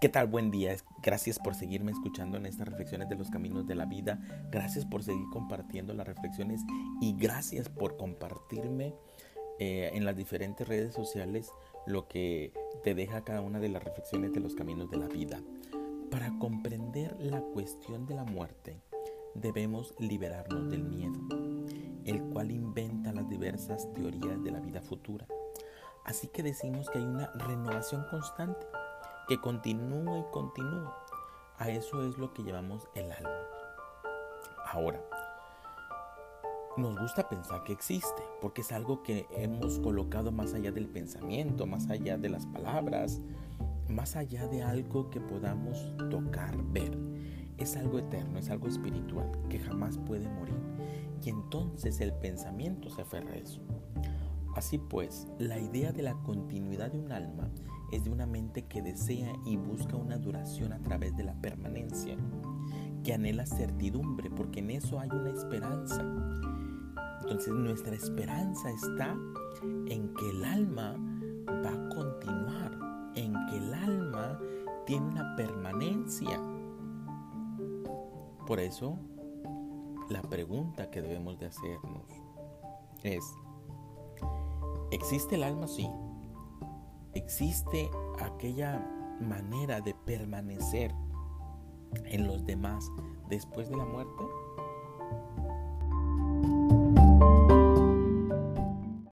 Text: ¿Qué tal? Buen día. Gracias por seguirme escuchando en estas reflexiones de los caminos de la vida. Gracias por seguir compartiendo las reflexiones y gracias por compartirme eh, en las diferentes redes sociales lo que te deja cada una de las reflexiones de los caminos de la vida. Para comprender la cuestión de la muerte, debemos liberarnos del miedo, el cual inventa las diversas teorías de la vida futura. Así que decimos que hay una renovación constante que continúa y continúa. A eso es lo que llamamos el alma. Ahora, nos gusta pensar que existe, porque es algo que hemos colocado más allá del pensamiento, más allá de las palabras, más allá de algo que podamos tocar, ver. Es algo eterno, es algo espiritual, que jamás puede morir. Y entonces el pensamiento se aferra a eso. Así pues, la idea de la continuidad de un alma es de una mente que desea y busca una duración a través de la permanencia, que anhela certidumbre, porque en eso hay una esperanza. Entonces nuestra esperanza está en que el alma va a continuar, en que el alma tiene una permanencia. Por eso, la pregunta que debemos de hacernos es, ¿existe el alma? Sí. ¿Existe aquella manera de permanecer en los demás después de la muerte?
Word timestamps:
¿Qué 0.00 0.08
tal? 0.08 0.28
Buen 0.28 0.50
día. 0.50 0.74
Gracias 1.02 1.38
por 1.38 1.54
seguirme 1.54 1.92
escuchando 1.92 2.38
en 2.38 2.46
estas 2.46 2.66
reflexiones 2.66 3.10
de 3.10 3.16
los 3.16 3.28
caminos 3.28 3.66
de 3.66 3.74
la 3.74 3.84
vida. 3.84 4.18
Gracias 4.50 4.86
por 4.86 5.02
seguir 5.02 5.26
compartiendo 5.30 5.92
las 5.92 6.06
reflexiones 6.06 6.62
y 7.02 7.14
gracias 7.18 7.68
por 7.68 7.98
compartirme 7.98 8.94
eh, 9.58 9.90
en 9.92 10.06
las 10.06 10.16
diferentes 10.16 10.66
redes 10.66 10.94
sociales 10.94 11.52
lo 11.86 12.08
que 12.08 12.54
te 12.82 12.94
deja 12.94 13.24
cada 13.24 13.42
una 13.42 13.60
de 13.60 13.68
las 13.68 13.84
reflexiones 13.84 14.32
de 14.32 14.40
los 14.40 14.54
caminos 14.54 14.90
de 14.90 14.96
la 14.96 15.06
vida. 15.06 15.42
Para 16.10 16.32
comprender 16.38 17.14
la 17.20 17.42
cuestión 17.42 18.06
de 18.06 18.14
la 18.14 18.24
muerte, 18.24 18.80
debemos 19.34 19.94
liberarnos 19.98 20.70
del 20.70 20.82
miedo, 20.82 21.20
el 22.06 22.22
cual 22.22 22.52
inventa 22.52 23.12
las 23.12 23.28
diversas 23.28 23.92
teorías 23.92 24.42
de 24.42 24.50
la 24.50 24.60
vida 24.60 24.80
futura. 24.80 25.26
Así 26.06 26.28
que 26.28 26.42
decimos 26.42 26.88
que 26.88 27.00
hay 27.00 27.04
una 27.04 27.30
renovación 27.34 28.06
constante 28.10 28.66
que 29.30 29.40
continúa 29.40 30.18
y 30.18 30.24
continúa. 30.32 30.92
A 31.56 31.70
eso 31.70 32.02
es 32.02 32.18
lo 32.18 32.34
que 32.34 32.42
llamamos 32.42 32.88
el 32.96 33.12
alma. 33.12 33.30
Ahora, 34.72 35.00
nos 36.76 36.98
gusta 36.98 37.28
pensar 37.28 37.62
que 37.62 37.72
existe, 37.72 38.24
porque 38.40 38.62
es 38.62 38.72
algo 38.72 39.04
que 39.04 39.28
hemos 39.30 39.78
colocado 39.78 40.32
más 40.32 40.52
allá 40.52 40.72
del 40.72 40.88
pensamiento, 40.88 41.64
más 41.64 41.88
allá 41.90 42.18
de 42.18 42.28
las 42.28 42.44
palabras, 42.46 43.20
más 43.88 44.16
allá 44.16 44.48
de 44.48 44.64
algo 44.64 45.10
que 45.10 45.20
podamos 45.20 45.94
tocar, 46.10 46.56
ver. 46.72 46.98
Es 47.56 47.76
algo 47.76 48.00
eterno, 48.00 48.40
es 48.40 48.50
algo 48.50 48.66
espiritual, 48.66 49.30
que 49.48 49.60
jamás 49.60 49.96
puede 49.96 50.28
morir. 50.28 50.58
Y 51.22 51.30
entonces 51.30 52.00
el 52.00 52.12
pensamiento 52.14 52.90
se 52.90 53.02
aferra 53.02 53.30
a 53.34 53.36
eso. 53.36 53.60
Así 54.60 54.76
pues, 54.76 55.26
la 55.38 55.58
idea 55.58 55.90
de 55.90 56.02
la 56.02 56.12
continuidad 56.12 56.92
de 56.92 56.98
un 56.98 57.12
alma 57.12 57.48
es 57.92 58.04
de 58.04 58.10
una 58.10 58.26
mente 58.26 58.66
que 58.66 58.82
desea 58.82 59.32
y 59.46 59.56
busca 59.56 59.96
una 59.96 60.18
duración 60.18 60.74
a 60.74 60.82
través 60.82 61.16
de 61.16 61.24
la 61.24 61.32
permanencia, 61.32 62.14
que 63.02 63.14
anhela 63.14 63.46
certidumbre, 63.46 64.28
porque 64.28 64.58
en 64.58 64.72
eso 64.72 65.00
hay 65.00 65.08
una 65.08 65.30
esperanza. 65.30 66.02
Entonces 67.22 67.54
nuestra 67.54 67.94
esperanza 67.94 68.70
está 68.70 69.16
en 69.62 70.12
que 70.12 70.28
el 70.28 70.44
alma 70.44 70.94
va 71.48 71.70
a 71.70 71.88
continuar, 71.88 72.78
en 73.14 73.32
que 73.46 73.56
el 73.56 73.72
alma 73.72 74.38
tiene 74.84 75.06
una 75.06 75.36
permanencia. 75.36 76.38
Por 78.46 78.60
eso, 78.60 78.98
la 80.10 80.20
pregunta 80.20 80.90
que 80.90 81.00
debemos 81.00 81.38
de 81.38 81.46
hacernos 81.46 82.04
es, 83.02 83.24
¿existe 84.90 85.36
el 85.36 85.42
alma? 85.42 85.66
Sí. 85.66 85.88
¿Existe 87.14 87.90
aquella 88.20 88.86
manera 89.20 89.80
de 89.80 89.94
permanecer 90.06 90.94
en 92.04 92.26
los 92.26 92.44
demás 92.44 92.90
después 93.28 93.68
de 93.68 93.76
la 93.76 93.84
muerte? 93.84 94.24